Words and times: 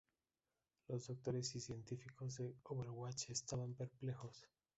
Los 0.87 1.05
doctores 1.09 1.55
y 1.55 1.59
científicos 1.59 2.37
de 2.37 2.55
Overwatch 2.63 3.29
estaban 3.29 3.75
perplejos. 3.75 4.49